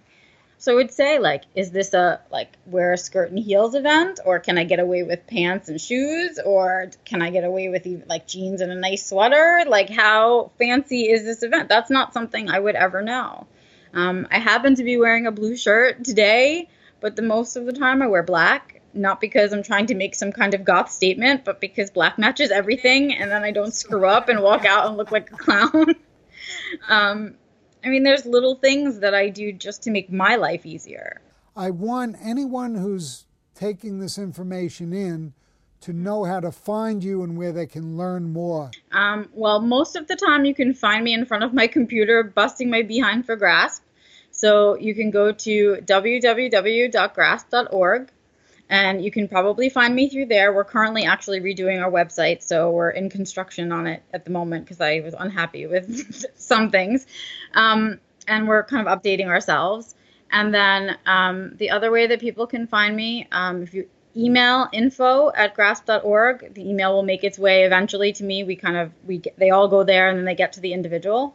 So 0.65 0.73
I 0.73 0.77
would 0.77 0.93
say, 0.93 1.19
like, 1.19 1.43
is 1.55 1.73
this 1.73 1.93
a 1.93 2.23
like 2.33 2.57
wear 2.65 2.95
a 2.95 2.97
skirt 2.97 3.29
and 3.29 3.39
heels 3.39 3.75
event, 3.75 4.19
or 4.25 4.39
can 4.39 4.57
I 4.57 4.65
get 4.65 4.81
away 4.81 5.03
with 5.03 5.27
pants 5.27 5.69
and 5.69 5.79
shoes, 5.79 6.41
or 6.43 6.91
can 7.05 7.21
I 7.21 7.29
get 7.29 7.45
away 7.45 7.69
with 7.69 7.87
even, 7.87 8.05
like 8.09 8.27
jeans 8.27 8.63
and 8.63 8.73
a 8.73 8.75
nice 8.75 9.07
sweater? 9.07 9.65
Like, 9.69 9.91
how 9.91 10.53
fancy 10.59 11.11
is 11.11 11.23
this 11.23 11.43
event? 11.43 11.69
That's 11.69 11.91
not 11.91 12.15
something 12.15 12.49
I 12.49 12.59
would 12.59 12.77
ever 12.77 13.03
know. 13.03 13.47
Um, 13.93 14.27
I 14.31 14.39
happen 14.39 14.75
to 14.77 14.85
be 14.85 14.97
wearing 14.97 15.27
a 15.27 15.33
blue 15.33 15.55
shirt 15.55 16.03
today, 16.03 16.71
but 16.99 17.15
the 17.15 17.21
most 17.21 17.57
of 17.57 17.67
the 17.67 17.75
time 17.75 18.01
I 18.01 18.07
wear 18.07 18.23
black 18.23 18.81
not 18.95 19.21
because 19.21 19.53
I'm 19.53 19.65
trying 19.65 19.87
to 19.87 19.95
make 19.95 20.15
some 20.15 20.33
kind 20.33 20.55
of 20.55 20.65
goth 20.65 20.91
statement, 20.91 21.45
but 21.45 21.61
because 21.61 21.91
black 21.91 22.17
matches 22.17 22.51
everything, 22.51 23.13
and 23.13 23.31
then 23.31 23.45
I 23.45 23.51
don't 23.51 23.75
screw 23.75 24.07
up 24.07 24.31
and 24.31 24.41
walk 24.41 24.65
out 24.65 24.87
and 24.87 24.97
look 24.97 25.11
like 25.11 25.31
a 25.31 25.37
clown. 25.37 25.95
um, 26.89 27.35
I 27.85 27.89
mean, 27.89 28.03
there's 28.03 28.25
little 28.25 28.57
things 28.57 29.01
that 29.01 29.15
I 29.15 29.29
do 29.29 29.53
just 29.53 29.83
to 29.83 29.91
make 29.91 30.11
my 30.11 30.37
life 30.37 30.65
easier. 30.65 31.21
I 31.57 31.71
want 31.71 32.17
anyone 32.21 32.75
who's 32.75 33.27
taking 33.55 33.99
this 33.99 34.19
information 34.19 34.93
in 34.93 35.35
to 35.85 35.93
know 35.93 36.25
how 36.25 36.41
to 36.41 36.51
find 36.51 37.05
you 37.05 37.23
and 37.23 37.37
where 37.37 37.53
they 37.53 37.67
can 37.67 37.97
learn 37.99 38.33
more? 38.33 38.71
Um, 38.93 39.29
well, 39.35 39.61
most 39.61 39.97
of 39.97 40.09
the 40.09 40.17
time 40.17 40.47
you 40.47 40.55
can 40.55 40.73
find 40.73 41.05
me 41.05 41.13
in 41.13 41.27
front 41.27 41.45
of 41.45 41.53
my 41.53 41.67
computer 41.67 42.23
busting 42.23 42.71
my 42.71 42.81
behind 42.81 43.27
for 43.27 43.37
Grasp. 43.37 43.83
So 44.31 44.79
you 44.79 44.95
can 44.95 45.11
go 45.11 45.31
to 45.31 45.77
www.grasp.org 45.83 46.91
and 48.69 49.05
you 49.05 49.11
can 49.11 49.29
probably 49.29 49.69
find 49.69 49.95
me 49.95 50.09
through 50.09 50.27
there. 50.27 50.53
We're 50.53 50.65
currently 50.65 51.05
actually 51.05 51.41
redoing 51.41 51.83
our 51.83 51.91
website, 51.91 52.43
so 52.43 52.71
we're 52.71 52.91
in 52.91 53.11
construction 53.11 53.73
on 53.73 53.87
it 53.87 54.03
at 54.13 54.25
the 54.25 54.31
moment 54.31 54.65
because 54.65 54.81
I 54.81 55.01
was 55.01 55.15
unhappy 55.19 55.67
with 55.67 56.25
some 56.37 56.71
things. 56.71 57.07
Um, 57.55 58.01
and 58.27 58.49
we're 58.49 58.65
kind 58.65 58.87
of 58.87 58.99
updating 58.99 59.27
ourselves. 59.27 59.95
And 60.31 60.53
then 60.53 60.97
um, 61.07 61.57
the 61.57 61.71
other 61.71 61.91
way 61.91 62.07
that 62.07 62.21
people 62.21 62.47
can 62.47 62.67
find 62.67 62.97
me, 62.97 63.29
um, 63.31 63.63
if 63.63 63.75
you 63.75 63.89
email 64.17 64.69
info 64.73 65.33
at 65.35 65.55
grasp.org. 65.55 66.55
The 66.55 66.69
email 66.69 66.93
will 66.93 67.03
make 67.03 67.25
its 67.25 67.39
way 67.39 67.65
eventually 67.65 68.13
to 68.15 68.25
me. 68.25 68.45
We 68.45 68.57
kind 68.57 68.77
of 68.77 68.93
we 69.05 69.19
get, 69.19 69.39
they 69.39 69.51
all 69.51 69.69
go 69.69 69.85
there 69.85 70.09
and 70.09 70.19
then 70.19 70.25
they 70.25 70.35
get 70.35 70.53
to 70.55 70.61
the 70.61 70.73
individual. 70.73 71.35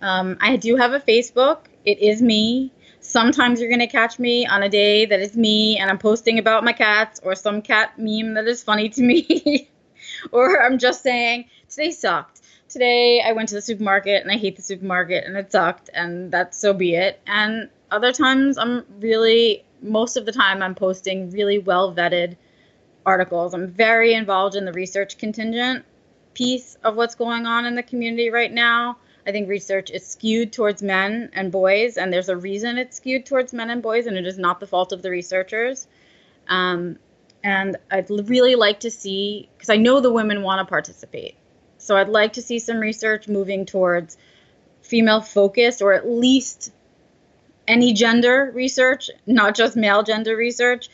Um, 0.00 0.36
I 0.40 0.56
do 0.56 0.76
have 0.76 0.92
a 0.92 1.00
Facebook. 1.00 1.60
It 1.84 1.98
is 1.98 2.22
me. 2.22 2.72
Sometimes 3.08 3.58
you're 3.58 3.70
going 3.70 3.80
to 3.80 3.86
catch 3.86 4.18
me 4.18 4.46
on 4.46 4.62
a 4.62 4.68
day 4.68 5.06
that 5.06 5.18
is 5.18 5.34
me 5.34 5.78
and 5.78 5.90
I'm 5.90 5.96
posting 5.96 6.38
about 6.38 6.62
my 6.62 6.74
cats 6.74 7.18
or 7.22 7.34
some 7.34 7.62
cat 7.62 7.98
meme 7.98 8.34
that 8.34 8.46
is 8.46 8.62
funny 8.62 8.90
to 8.90 9.02
me. 9.02 9.70
or 10.30 10.62
I'm 10.62 10.76
just 10.76 11.02
saying, 11.02 11.46
today 11.70 11.90
sucked. 11.90 12.42
Today 12.68 13.22
I 13.24 13.32
went 13.32 13.48
to 13.48 13.54
the 13.54 13.62
supermarket 13.62 14.22
and 14.22 14.30
I 14.30 14.36
hate 14.36 14.56
the 14.56 14.62
supermarket 14.62 15.24
and 15.24 15.38
it 15.38 15.50
sucked 15.50 15.88
and 15.94 16.30
that's 16.30 16.58
so 16.58 16.74
be 16.74 16.96
it. 16.96 17.18
And 17.26 17.70
other 17.90 18.12
times 18.12 18.58
I'm 18.58 18.84
really 19.00 19.64
most 19.80 20.18
of 20.18 20.26
the 20.26 20.32
time 20.32 20.62
I'm 20.62 20.74
posting 20.74 21.30
really 21.30 21.58
well 21.58 21.94
vetted 21.94 22.36
articles. 23.06 23.54
I'm 23.54 23.68
very 23.68 24.12
involved 24.12 24.54
in 24.54 24.66
the 24.66 24.72
research 24.74 25.16
contingent 25.16 25.86
piece 26.34 26.76
of 26.84 26.94
what's 26.94 27.14
going 27.14 27.46
on 27.46 27.64
in 27.64 27.74
the 27.74 27.82
community 27.82 28.28
right 28.28 28.52
now. 28.52 28.98
I 29.28 29.32
think 29.32 29.46
research 29.50 29.90
is 29.90 30.06
skewed 30.06 30.54
towards 30.54 30.82
men 30.82 31.28
and 31.34 31.52
boys, 31.52 31.98
and 31.98 32.10
there's 32.10 32.30
a 32.30 32.36
reason 32.36 32.78
it's 32.78 32.96
skewed 32.96 33.26
towards 33.26 33.52
men 33.52 33.68
and 33.68 33.82
boys, 33.82 34.06
and 34.06 34.16
it 34.16 34.26
is 34.26 34.38
not 34.38 34.58
the 34.58 34.66
fault 34.66 34.90
of 34.90 35.02
the 35.02 35.10
researchers. 35.10 35.86
Um, 36.48 36.98
and 37.44 37.76
I'd 37.90 38.08
really 38.08 38.54
like 38.54 38.80
to 38.80 38.90
see, 38.90 39.50
because 39.54 39.68
I 39.68 39.76
know 39.76 40.00
the 40.00 40.10
women 40.10 40.42
want 40.42 40.66
to 40.66 40.70
participate. 40.70 41.36
So 41.76 41.94
I'd 41.94 42.08
like 42.08 42.32
to 42.32 42.42
see 42.42 42.58
some 42.58 42.78
research 42.78 43.28
moving 43.28 43.66
towards 43.66 44.16
female 44.80 45.20
focused 45.20 45.82
or 45.82 45.92
at 45.92 46.08
least 46.08 46.72
any 47.68 47.92
gender 47.92 48.50
research, 48.54 49.10
not 49.26 49.54
just 49.54 49.76
male 49.76 50.02
gender 50.02 50.34
research. 50.36 50.88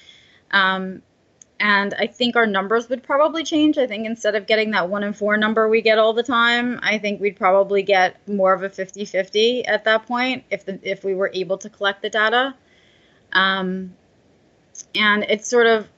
Um, 0.51 1.03
and 1.61 1.95
I 1.95 2.07
think 2.07 2.37
our 2.37 2.47
numbers 2.47 2.89
would 2.89 3.03
probably 3.03 3.45
change. 3.45 3.79
I 3.79 3.87
think 3.87 4.07
instead 4.07 4.35
of 4.35 4.47
getting 4.47 4.73
that 4.73 4.89
one 4.89 5.05
in 5.05 5.13
four 5.13 5.37
number 5.37 5.69
we 5.69 5.83
get 5.83 5.99
all 5.99 6.13
the 6.13 6.23
time, 6.23 6.81
I 6.83 6.99
think 6.99 7.21
we'd 7.21 7.37
probably 7.37 7.83
get 7.83 8.27
more 8.29 8.53
of 8.53 8.63
a 8.63 8.69
50 8.69 9.05
50 9.05 9.67
at 9.67 9.85
that 9.85 10.07
point 10.07 10.45
if, 10.51 10.65
the, 10.65 10.79
if 10.83 11.05
we 11.05 11.15
were 11.15 11.31
able 11.33 11.59
to 11.59 11.71
collect 11.71 12.03
the 12.03 12.11
data. 12.11 12.55
Um, 13.33 13.95
and 14.95 15.25
it's 15.25 15.49
sort 15.49 15.67
of 15.67 15.89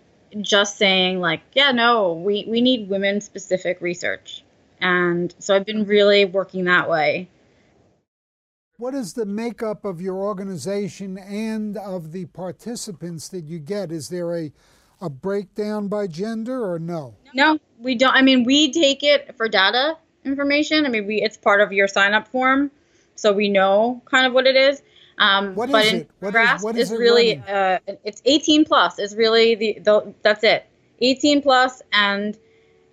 just 0.40 0.76
saying, 0.76 1.20
like, 1.20 1.40
yeah, 1.54 1.72
no, 1.72 2.12
we, 2.12 2.44
we 2.46 2.60
need 2.60 2.88
women 2.88 3.20
specific 3.20 3.80
research. 3.80 4.44
And 4.80 5.34
so 5.38 5.56
I've 5.56 5.64
been 5.64 5.86
really 5.86 6.26
working 6.26 6.64
that 6.64 6.88
way. 6.88 7.28
What 8.78 8.94
is 8.94 9.14
the 9.14 9.24
makeup 9.24 9.86
of 9.86 10.02
your 10.02 10.16
organization 10.16 11.16
and 11.16 11.78
of 11.78 12.12
the 12.12 12.26
participants 12.26 13.28
that 13.30 13.46
you 13.46 13.58
get? 13.58 13.90
Is 13.90 14.10
there 14.10 14.36
a 14.36 14.52
a 15.00 15.10
breakdown 15.10 15.88
by 15.88 16.06
gender 16.06 16.70
or 16.70 16.78
no? 16.78 17.14
No, 17.34 17.58
we 17.78 17.94
don't. 17.94 18.14
I 18.14 18.22
mean, 18.22 18.44
we 18.44 18.72
take 18.72 19.02
it 19.02 19.36
for 19.36 19.48
data 19.48 19.96
information. 20.24 20.86
I 20.86 20.88
mean, 20.88 21.06
we 21.06 21.22
it's 21.22 21.36
part 21.36 21.60
of 21.60 21.72
your 21.72 21.88
sign 21.88 22.14
up 22.14 22.28
form, 22.28 22.70
so 23.14 23.32
we 23.32 23.48
know 23.48 24.02
kind 24.06 24.26
of 24.26 24.32
what 24.32 24.46
it 24.46 24.56
is. 24.56 24.82
Um, 25.18 25.54
what 25.54 25.70
but 25.70 25.86
is 25.86 25.92
it? 25.92 26.10
What 26.20 26.32
Grasp 26.32 26.58
is, 26.58 26.64
what 26.64 26.76
is, 26.76 26.92
is 26.92 26.98
really 26.98 27.42
uh, 27.48 27.78
it's 28.04 28.20
18 28.24 28.64
plus. 28.64 28.98
Is 28.98 29.14
really 29.14 29.54
the, 29.54 29.78
the 29.82 30.14
that's 30.22 30.44
it. 30.44 30.66
18 31.00 31.42
plus, 31.42 31.82
and 31.92 32.36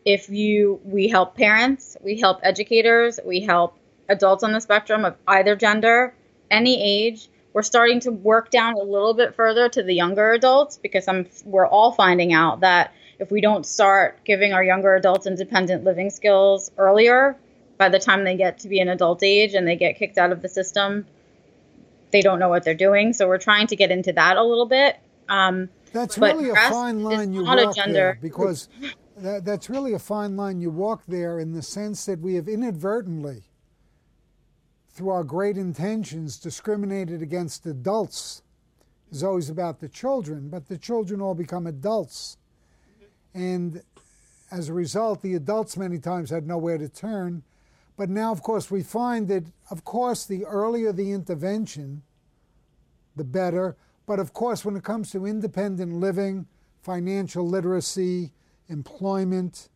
if 0.06 0.30
you 0.30 0.80
we 0.84 1.08
help 1.08 1.36
parents, 1.36 1.98
we 2.02 2.20
help 2.20 2.40
educators, 2.44 3.20
we 3.26 3.42
help 3.42 3.78
adults 4.10 4.44
on 4.44 4.52
the 4.52 4.60
spectrum 4.60 5.06
of 5.06 5.16
either 5.28 5.56
gender, 5.56 6.14
any 6.52 6.82
age. 6.82 7.30
We're 7.54 7.62
starting 7.62 8.00
to 8.02 8.12
work 8.12 8.50
down 8.50 8.74
a 8.74 8.84
little 8.84 9.14
bit 9.14 9.36
further 9.36 9.70
to 9.70 9.84
the 9.84 9.94
younger 9.94 10.32
adults 10.32 10.78
because 10.78 11.08
I'm, 11.08 11.28
we're 11.46 11.68
all 11.68 11.92
finding 11.92 12.34
out 12.34 12.62
that 12.62 12.94
if 13.20 13.32
we 13.32 13.42
don't 13.42 13.66
start 13.66 14.20
giving 14.26 14.54
our 14.54 14.64
younger 14.64 14.96
adults 14.96 15.28
independent 15.28 15.84
living 15.84 16.10
skills 16.10 16.72
earlier, 16.78 17.38
by 17.78 17.90
the 17.90 18.00
time 18.00 18.24
they 18.24 18.36
get 18.36 18.60
to 18.60 18.68
be 18.68 18.80
an 18.80 18.90
adult 18.90 19.22
age 19.24 19.54
and 19.54 19.68
they 19.68 19.76
get 19.76 19.98
kicked 19.98 20.18
out 20.18 20.32
of 20.32 20.42
the 20.42 20.50
system, 20.50 21.06
they 22.12 22.22
don't 22.22 22.40
know 22.40 22.50
what 22.50 22.64
they're 22.64 22.74
doing. 22.74 23.14
So 23.14 23.28
we're 23.28 23.38
trying 23.38 23.68
to 23.68 23.76
get 23.76 23.92
into 23.92 24.14
that 24.14 24.38
a 24.38 24.44
little 24.44 24.66
bit. 24.66 24.98
Um, 25.30 25.70
that's 25.92 26.18
really 26.18 26.50
a 26.50 26.56
fine 26.56 27.04
line 27.04 27.34
you 27.34 27.44
walk 27.44 27.76
there 27.86 28.18
because 28.22 28.68
that, 29.18 29.46
that's 29.46 29.70
really 29.70 29.94
a 29.94 30.00
fine 30.00 30.36
line 30.36 30.60
you 30.60 30.72
walk 30.72 31.04
there 31.08 31.40
in 31.40 31.54
the 31.54 31.62
sense 31.62 32.06
that 32.06 32.20
we 32.20 32.36
have 32.36 32.48
inadvertently 32.48 33.44
through 34.94 35.10
our 35.10 35.24
great 35.24 35.58
intentions, 35.58 36.38
discriminated 36.38 37.22
against 37.22 37.66
adults 37.66 38.44
is 39.12 39.24
always 39.24 39.50
about 39.50 39.80
the 39.80 39.90
children, 39.90 40.50
but 40.50 40.68
the 40.68 40.78
children 40.78 41.20
all 41.22 41.34
become 41.36 41.68
adults. 41.68 42.38
And 43.34 43.82
as 44.52 44.70
a 44.70 44.74
result, 44.74 45.22
the 45.22 45.34
adults 45.34 45.78
many 45.78 45.98
times 45.98 46.30
had 46.30 46.46
nowhere 46.46 46.78
to 46.78 46.88
turn. 46.88 47.44
But 47.98 48.10
now, 48.10 48.32
of 48.32 48.44
course, 48.44 48.70
we 48.70 48.84
find 48.84 49.28
that, 49.28 49.46
of 49.72 49.84
course, 49.84 50.26
the 50.26 50.46
earlier 50.46 50.92
the 50.92 51.12
intervention, 51.12 52.04
the 53.16 53.24
better. 53.24 53.76
But 54.06 54.20
of 54.20 54.34
course, 54.34 54.64
when 54.64 54.76
it 54.76 54.84
comes 54.84 55.12
to 55.12 55.26
independent 55.26 55.94
living, 55.94 56.48
financial 56.82 57.48
literacy, 57.48 58.34
employment, 58.68 59.70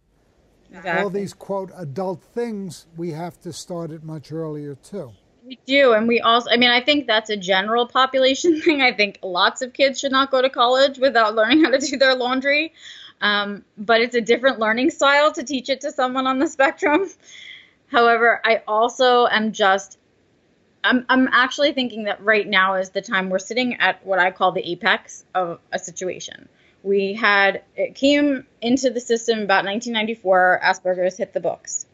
Exactly. 0.69 1.03
All 1.03 1.09
these 1.09 1.33
quote 1.33 1.71
adult 1.75 2.21
things, 2.21 2.87
we 2.97 3.11
have 3.11 3.39
to 3.41 3.53
start 3.53 3.91
it 3.91 4.03
much 4.03 4.31
earlier 4.31 4.75
too. 4.75 5.13
We 5.45 5.59
do, 5.65 5.93
and 5.93 6.07
we 6.07 6.19
also. 6.19 6.49
I 6.49 6.57
mean, 6.57 6.69
I 6.69 6.81
think 6.81 7.07
that's 7.07 7.29
a 7.29 7.37
general 7.37 7.87
population 7.87 8.61
thing. 8.63 8.81
I 8.81 8.91
think 8.91 9.19
lots 9.23 9.61
of 9.61 9.73
kids 9.73 9.99
should 9.99 10.11
not 10.11 10.29
go 10.29 10.41
to 10.41 10.49
college 10.49 10.97
without 10.97 11.35
learning 11.35 11.63
how 11.63 11.71
to 11.71 11.79
do 11.79 11.97
their 11.97 12.15
laundry. 12.15 12.73
Um, 13.21 13.63
but 13.77 14.01
it's 14.01 14.15
a 14.15 14.21
different 14.21 14.59
learning 14.59 14.91
style 14.91 15.31
to 15.33 15.43
teach 15.43 15.69
it 15.69 15.81
to 15.81 15.91
someone 15.91 16.27
on 16.27 16.39
the 16.39 16.47
spectrum. 16.47 17.09
However, 17.87 18.41
I 18.43 18.61
also 18.67 19.27
am 19.27 19.53
just 19.53 19.97
I'm, 20.83 21.05
I'm 21.09 21.27
actually 21.31 21.73
thinking 21.73 22.05
that 22.05 22.21
right 22.23 22.47
now 22.47 22.75
is 22.75 22.91
the 22.91 23.01
time 23.01 23.29
we're 23.29 23.39
sitting 23.39 23.75
at 23.75 24.05
what 24.05 24.19
I 24.19 24.31
call 24.31 24.51
the 24.51 24.69
apex 24.71 25.25
of 25.33 25.59
a 25.71 25.79
situation 25.79 26.47
we 26.83 27.13
had 27.13 27.63
it 27.75 27.95
came 27.95 28.45
into 28.61 28.89
the 28.89 28.99
system 28.99 29.39
about 29.39 29.65
1994 29.65 30.61
asperger's 30.63 31.17
hit 31.17 31.33
the 31.33 31.39
books. 31.39 31.85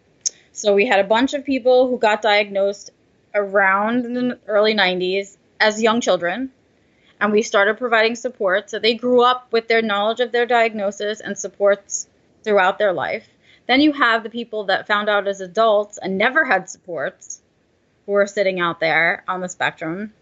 So 0.51 0.73
we 0.73 0.85
had 0.85 0.99
a 0.99 1.07
bunch 1.07 1.33
of 1.33 1.45
people 1.45 1.87
who 1.87 1.97
got 1.97 2.21
diagnosed 2.21 2.91
around 3.33 4.03
the 4.03 4.39
early 4.47 4.75
90s 4.75 5.37
as 5.59 5.81
young 5.81 6.01
children 6.01 6.51
and 7.19 7.31
we 7.31 7.41
started 7.41 7.77
providing 7.77 8.15
support. 8.15 8.69
So 8.69 8.79
they 8.79 8.95
grew 8.95 9.23
up 9.23 9.47
with 9.51 9.67
their 9.67 9.81
knowledge 9.81 10.19
of 10.19 10.31
their 10.31 10.45
diagnosis 10.45 11.21
and 11.21 11.37
supports 11.37 12.07
throughout 12.43 12.77
their 12.77 12.93
life. 12.93 13.25
Then 13.65 13.79
you 13.79 13.93
have 13.93 14.23
the 14.23 14.29
people 14.29 14.65
that 14.65 14.87
found 14.87 15.09
out 15.09 15.27
as 15.27 15.39
adults 15.39 15.97
and 15.97 16.17
never 16.17 16.43
had 16.43 16.69
supports 16.69 17.41
who 18.05 18.13
are 18.13 18.27
sitting 18.27 18.59
out 18.59 18.81
there 18.81 19.23
on 19.27 19.39
the 19.39 19.47
spectrum 19.47 20.13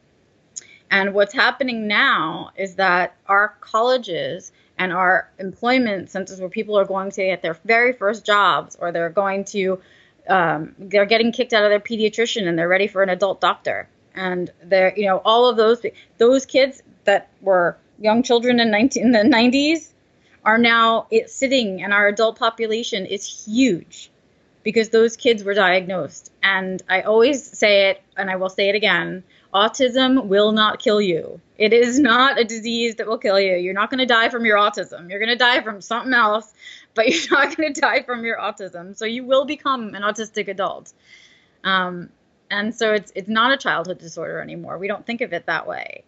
and 0.91 1.13
what's 1.13 1.33
happening 1.33 1.87
now 1.87 2.51
is 2.57 2.75
that 2.75 3.15
our 3.25 3.55
colleges 3.61 4.51
and 4.77 4.91
our 4.91 5.31
employment 5.39 6.09
centers 6.09 6.39
where 6.41 6.49
people 6.49 6.77
are 6.77 6.85
going 6.85 7.09
to 7.11 7.23
get 7.23 7.41
their 7.41 7.57
very 7.63 7.93
first 7.93 8.25
jobs 8.25 8.75
or 8.77 8.91
they're 8.91 9.09
going 9.09 9.45
to 9.45 9.79
um, 10.27 10.75
they're 10.77 11.05
getting 11.05 11.31
kicked 11.31 11.53
out 11.53 11.63
of 11.63 11.69
their 11.69 11.79
pediatrician 11.79 12.47
and 12.47 12.59
they're 12.59 12.67
ready 12.67 12.87
for 12.87 13.01
an 13.01 13.09
adult 13.09 13.39
doctor. 13.41 13.87
And 14.13 14.51
they're 14.63 14.93
you 14.97 15.05
know 15.05 15.21
all 15.23 15.49
of 15.49 15.55
those 15.55 15.81
those 16.17 16.45
kids 16.45 16.83
that 17.05 17.29
were 17.39 17.77
young 17.97 18.21
children 18.21 18.59
in, 18.59 18.69
19, 18.69 19.03
in 19.03 19.11
the 19.11 19.19
90s 19.19 19.93
are 20.43 20.57
now 20.57 21.07
sitting 21.27 21.81
and 21.81 21.93
our 21.93 22.07
adult 22.07 22.37
population 22.37 23.05
is 23.05 23.45
huge 23.45 24.11
because 24.63 24.89
those 24.89 25.15
kids 25.15 25.43
were 25.43 25.53
diagnosed. 25.53 26.31
And 26.43 26.81
i 26.89 27.01
always 27.01 27.41
say 27.45 27.91
it 27.91 28.01
and 28.17 28.29
i 28.29 28.35
will 28.35 28.49
say 28.49 28.67
it 28.67 28.75
again 28.75 29.23
Autism 29.53 30.25
will 30.25 30.51
not 30.53 30.79
kill 30.79 31.01
you. 31.01 31.41
It 31.57 31.73
is 31.73 31.99
not 31.99 32.39
a 32.39 32.43
disease 32.45 32.95
that 32.95 33.07
will 33.07 33.17
kill 33.17 33.39
you. 33.39 33.55
You're 33.55 33.73
not 33.73 33.89
going 33.89 33.99
to 33.99 34.05
die 34.05 34.29
from 34.29 34.45
your 34.45 34.57
autism. 34.57 35.09
You're 35.09 35.19
going 35.19 35.29
to 35.29 35.35
die 35.35 35.61
from 35.61 35.81
something 35.81 36.13
else, 36.13 36.53
but 36.93 37.07
you're 37.09 37.37
not 37.37 37.55
going 37.55 37.73
to 37.73 37.81
die 37.81 38.03
from 38.03 38.23
your 38.23 38.37
autism. 38.37 38.95
So 38.95 39.05
you 39.05 39.25
will 39.25 39.45
become 39.45 39.93
an 39.93 40.03
autistic 40.03 40.47
adult. 40.47 40.93
Um, 41.63 42.09
and 42.49 42.75
so 42.75 42.93
it's 42.93 43.11
it's 43.15 43.29
not 43.29 43.51
a 43.51 43.57
childhood 43.57 43.99
disorder 43.99 44.41
anymore. 44.41 44.77
We 44.77 44.87
don't 44.87 45.05
think 45.05 45.21
of 45.21 45.33
it 45.33 45.45
that 45.45 45.67
way. 45.67 46.03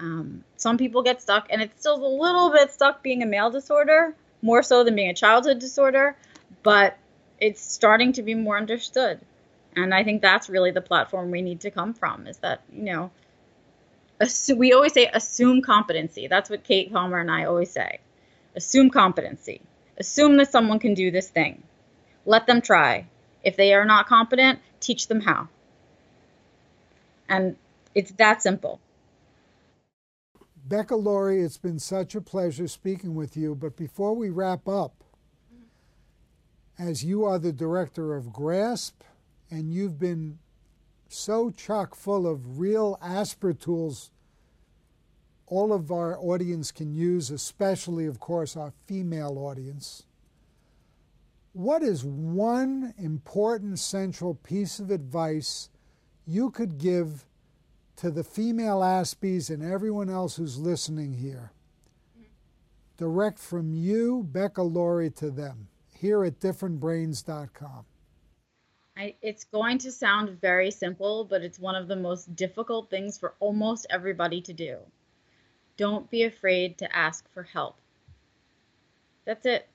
Um, 0.00 0.44
some 0.56 0.76
people 0.76 1.02
get 1.02 1.22
stuck, 1.22 1.46
and 1.50 1.62
it's 1.62 1.78
still 1.80 1.94
a 1.94 2.14
little 2.20 2.50
bit 2.50 2.72
stuck 2.72 3.02
being 3.02 3.22
a 3.22 3.26
male 3.26 3.50
disorder, 3.50 4.14
more 4.42 4.62
so 4.62 4.82
than 4.84 4.96
being 4.96 5.10
a 5.10 5.14
childhood 5.14 5.60
disorder, 5.60 6.16
but 6.62 6.98
it's 7.40 7.60
starting 7.60 8.12
to 8.14 8.22
be 8.22 8.34
more 8.34 8.56
understood. 8.56 9.20
And 9.76 9.92
I 9.92 10.04
think 10.04 10.22
that's 10.22 10.48
really 10.48 10.70
the 10.70 10.80
platform 10.80 11.30
we 11.30 11.42
need 11.42 11.60
to 11.60 11.70
come 11.70 11.94
from 11.94 12.26
is 12.26 12.38
that, 12.38 12.62
you 12.72 12.84
know, 12.84 13.10
assume, 14.20 14.58
we 14.58 14.72
always 14.72 14.92
say 14.92 15.10
assume 15.12 15.62
competency. 15.62 16.28
That's 16.28 16.48
what 16.48 16.64
Kate 16.64 16.92
Palmer 16.92 17.18
and 17.18 17.30
I 17.30 17.44
always 17.44 17.70
say. 17.70 17.98
Assume 18.54 18.90
competency. 18.90 19.60
Assume 19.98 20.36
that 20.36 20.50
someone 20.50 20.78
can 20.78 20.94
do 20.94 21.10
this 21.10 21.28
thing. 21.28 21.62
Let 22.24 22.46
them 22.46 22.60
try. 22.60 23.06
If 23.42 23.56
they 23.56 23.74
are 23.74 23.84
not 23.84 24.06
competent, 24.06 24.60
teach 24.80 25.08
them 25.08 25.20
how. 25.20 25.48
And 27.28 27.56
it's 27.94 28.12
that 28.12 28.42
simple. 28.42 28.80
Becca 30.66 30.96
Lory, 30.96 31.42
it's 31.42 31.58
been 31.58 31.78
such 31.78 32.14
a 32.14 32.20
pleasure 32.20 32.68
speaking 32.68 33.14
with 33.14 33.36
you. 33.36 33.54
But 33.54 33.76
before 33.76 34.14
we 34.14 34.30
wrap 34.30 34.66
up, 34.66 35.04
as 36.78 37.04
you 37.04 37.24
are 37.24 37.38
the 37.38 37.52
director 37.52 38.16
of 38.16 38.32
GRASP, 38.32 39.04
and 39.50 39.72
you've 39.72 39.98
been 39.98 40.38
so 41.08 41.50
chock 41.50 41.94
full 41.94 42.26
of 42.26 42.58
real 42.58 42.98
Asper 43.00 43.52
tools 43.52 44.10
all 45.46 45.72
of 45.72 45.92
our 45.92 46.18
audience 46.18 46.72
can 46.72 46.94
use, 46.94 47.30
especially, 47.30 48.06
of 48.06 48.18
course, 48.18 48.56
our 48.56 48.72
female 48.86 49.38
audience. 49.38 50.04
What 51.52 51.82
is 51.82 52.04
one 52.04 52.94
important 52.98 53.78
central 53.78 54.34
piece 54.34 54.80
of 54.80 54.90
advice 54.90 55.68
you 56.26 56.50
could 56.50 56.78
give 56.78 57.26
to 57.96 58.10
the 58.10 58.24
female 58.24 58.80
Aspies 58.80 59.50
and 59.50 59.62
everyone 59.62 60.10
else 60.10 60.36
who's 60.36 60.58
listening 60.58 61.14
here? 61.14 61.52
Direct 62.96 63.38
from 63.38 63.74
you, 63.74 64.24
Becca 64.24 64.62
Lory, 64.62 65.10
to 65.10 65.30
them 65.30 65.68
here 65.96 66.24
at 66.24 66.40
differentbrains.com. 66.40 67.84
I, 68.96 69.16
it's 69.22 69.44
going 69.44 69.78
to 69.78 69.90
sound 69.90 70.40
very 70.40 70.70
simple, 70.70 71.24
but 71.24 71.42
it's 71.42 71.58
one 71.58 71.74
of 71.74 71.88
the 71.88 71.96
most 71.96 72.36
difficult 72.36 72.90
things 72.90 73.18
for 73.18 73.34
almost 73.40 73.86
everybody 73.90 74.40
to 74.42 74.52
do. 74.52 74.78
Don't 75.76 76.08
be 76.10 76.22
afraid 76.22 76.78
to 76.78 76.96
ask 76.96 77.28
for 77.32 77.42
help. 77.42 77.76
That's 79.24 79.46
it. 79.46 79.68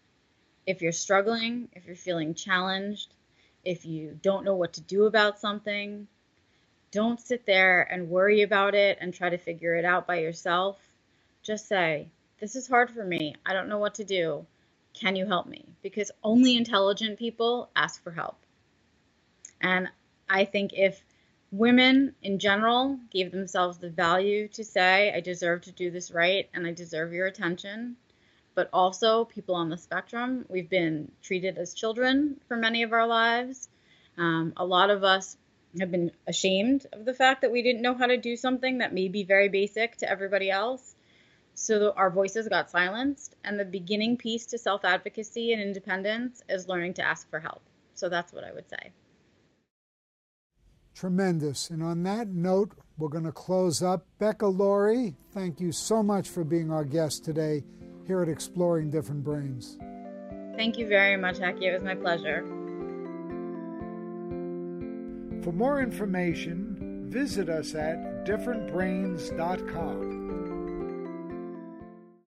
If 0.66 0.82
you're 0.82 0.94
struggling, 0.94 1.68
if 1.74 1.86
you're 1.86 1.96
feeling 1.96 2.34
challenged, 2.34 3.14
if 3.66 3.86
you 3.86 4.18
don't 4.22 4.46
know 4.46 4.56
what 4.56 4.74
to 4.74 4.82
do 4.82 5.06
about 5.06 5.40
something, 5.40 6.08
don't 6.92 7.20
sit 7.20 7.46
there 7.46 7.82
and 7.82 8.10
worry 8.10 8.42
about 8.44 8.74
it 8.74 8.98
and 9.02 9.14
try 9.14 9.30
to 9.30 9.38
figure 9.38 9.76
it 9.76 9.84
out 9.86 10.08
by 10.08 10.20
yourself. 10.20 10.80
Just 11.44 11.68
say, 11.68 12.08
This 12.40 12.56
is 12.56 12.68
hard 12.68 12.90
for 12.90 13.04
me. 13.04 13.36
I 13.46 13.54
don't 13.54 13.68
know 13.70 13.80
what 13.80 13.96
to 13.96 14.06
do. 14.06 14.46
Can 14.94 15.16
you 15.16 15.26
help 15.26 15.46
me? 15.46 15.66
Because 15.82 16.12
only 16.24 16.56
intelligent 16.56 17.20
people 17.20 17.70
ask 17.76 18.02
for 18.02 18.12
help. 18.12 18.38
And 19.62 19.90
I 20.30 20.46
think 20.46 20.74
if 20.74 21.04
women 21.52 22.16
in 22.22 22.40
general 22.40 23.00
gave 23.12 23.32
themselves 23.32 23.78
the 23.78 23.90
value 23.90 24.48
to 24.50 24.64
say, 24.64 25.12
I 25.14 25.20
deserve 25.20 25.62
to 25.62 25.72
do 25.72 25.90
this 25.92 26.12
right 26.12 26.50
and 26.54 26.66
I 26.68 26.72
deserve 26.72 27.14
your 27.14 27.26
attention, 27.26 27.96
but 28.56 28.70
also 28.72 29.26
people 29.26 29.56
on 29.56 29.70
the 29.70 29.78
spectrum, 29.78 30.46
we've 30.50 30.70
been 30.70 31.12
treated 31.22 31.58
as 31.58 31.74
children 31.74 32.40
for 32.48 32.58
many 32.58 32.84
of 32.84 32.94
our 32.94 33.08
lives. 33.08 33.70
Um, 34.18 34.54
a 34.58 34.66
lot 34.66 34.90
of 34.90 35.04
us 35.04 35.38
have 35.80 35.92
been 35.92 36.12
ashamed 36.28 36.88
of 36.94 37.06
the 37.06 37.14
fact 37.14 37.42
that 37.42 37.52
we 37.52 37.62
didn't 37.62 37.82
know 37.82 37.94
how 37.94 38.08
to 38.08 38.18
do 38.18 38.36
something 38.36 38.80
that 38.80 38.94
may 38.94 39.08
be 39.08 39.24
very 39.24 39.50
basic 39.50 39.98
to 39.98 40.10
everybody 40.10 40.50
else. 40.50 40.96
So 41.54 41.92
our 41.96 42.10
voices 42.10 42.48
got 42.48 42.70
silenced. 42.70 43.36
And 43.44 43.60
the 43.60 43.66
beginning 43.66 44.18
piece 44.18 44.48
to 44.48 44.58
self 44.58 44.86
advocacy 44.86 45.54
and 45.54 45.62
independence 45.62 46.42
is 46.50 46.68
learning 46.68 46.96
to 46.96 47.04
ask 47.04 47.30
for 47.30 47.40
help. 47.40 47.62
So 47.96 48.10
that's 48.10 48.34
what 48.34 48.44
I 48.44 48.52
would 48.52 48.70
say. 48.70 48.92
Tremendous. 50.96 51.70
And 51.70 51.82
on 51.84 52.04
that 52.04 52.28
note, 52.30 52.74
we're 52.98 53.10
going 53.10 53.24
to 53.24 53.32
close 53.32 53.82
up. 53.82 54.06
Becca 54.20 54.48
Lory, 54.48 55.16
thank 55.32 55.60
you 55.60 55.72
so 55.72 56.04
much 56.04 56.28
for 56.28 56.44
being 56.44 56.72
our 56.72 56.84
guest 56.84 57.24
today 57.24 57.64
here 58.06 58.22
at 58.22 58.30
Exploring 58.30 58.90
Different 58.90 59.24
Brains. 59.24 59.78
Thank 60.56 60.78
you 60.78 60.88
very 60.88 61.16
much, 61.16 61.38
Hackie. 61.38 61.68
It 61.68 61.74
was 61.74 61.84
my 61.84 61.96
pleasure. 61.96 62.44
For 65.42 65.54
more 65.54 65.82
information, 65.82 67.08
visit 67.10 67.48
us 67.48 67.74
at 67.76 68.26
differentbrains.com. 68.26 70.19